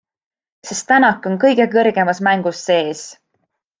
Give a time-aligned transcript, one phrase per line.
[0.69, 3.05] Sest Tänak on kõige kõrgemas mängus sees!